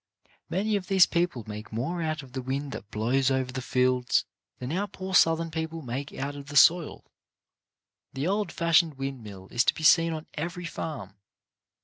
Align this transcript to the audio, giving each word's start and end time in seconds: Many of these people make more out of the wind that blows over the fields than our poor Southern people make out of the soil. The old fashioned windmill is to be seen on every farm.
Many 0.49 0.75
of 0.75 0.87
these 0.87 1.05
people 1.05 1.43
make 1.45 1.71
more 1.71 2.01
out 2.01 2.23
of 2.23 2.33
the 2.33 2.41
wind 2.41 2.71
that 2.71 2.89
blows 2.89 3.29
over 3.29 3.51
the 3.51 3.61
fields 3.61 4.25
than 4.57 4.71
our 4.71 4.87
poor 4.87 5.13
Southern 5.13 5.51
people 5.51 5.83
make 5.83 6.11
out 6.13 6.35
of 6.35 6.47
the 6.47 6.55
soil. 6.55 7.05
The 8.13 8.25
old 8.25 8.51
fashioned 8.51 8.95
windmill 8.95 9.47
is 9.51 9.63
to 9.65 9.75
be 9.75 9.83
seen 9.83 10.11
on 10.11 10.25
every 10.33 10.65
farm. 10.65 11.17